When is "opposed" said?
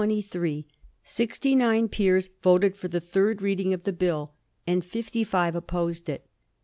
5.53-6.09